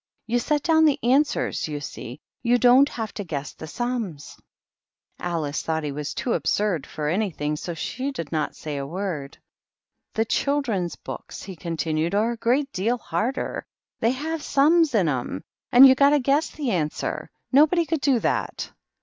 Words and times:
You 0.25 0.39
set 0.39 0.63
down 0.63 0.85
the 0.85 0.97
answers, 1.03 1.67
you 1.67 1.79
see; 1.79 2.19
you 2.41 2.57
don't 2.57 2.89
have 2.89 3.13
to 3.13 3.23
guess 3.23 3.53
the 3.53 3.67
sums." 3.67 4.35
Alice 5.19 5.61
thought 5.61 5.83
he 5.83 5.91
was 5.91 6.15
too 6.15 6.33
absurd 6.33 6.87
for 6.87 7.07
anything, 7.07 7.55
so 7.55 7.75
she 7.75 8.09
did 8.11 8.31
not 8.31 8.55
say 8.55 8.77
a 8.77 8.87
word." 8.87 9.37
The 10.15 10.25
children's 10.25 10.95
books," 10.95 11.43
he 11.43 11.55
continued," 11.55 12.15
are 12.15 12.31
a 12.31 12.37
great 12.37 12.71
deal 12.73 12.97
harder. 12.97 13.63
They 13.99 14.09
have 14.13 14.41
sums 14.41 14.95
in 14.95 15.07
'em, 15.07 15.43
and 15.71 15.83
214 15.83 15.83
THE 15.83 15.89
MOCK 15.89 15.89
TURTLE. 15.89 15.89
you've 15.89 15.97
got 15.97 16.09
to 16.09 16.19
guess 16.19 16.49
the 16.49 16.71
answer. 16.71 17.29
Nobody 17.51 17.85
could 17.85 18.01
do 18.01 18.19
that." 18.21 18.71